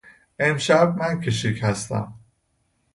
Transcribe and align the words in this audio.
امشب 0.39 0.95
من 0.97 1.21
کشیک 1.21 1.59
هستم. 1.63 2.13